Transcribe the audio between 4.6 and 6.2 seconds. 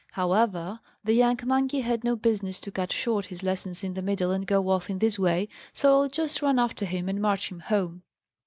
off in this way, so I'll